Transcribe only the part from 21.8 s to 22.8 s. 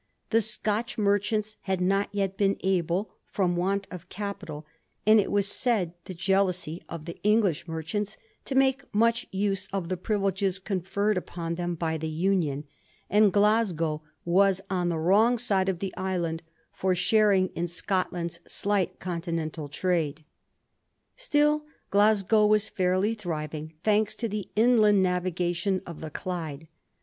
Glasgow was